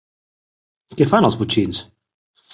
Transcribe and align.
Què 1.01 1.07
fan 1.11 1.29
els 1.31 1.39
botxins? 1.43 1.85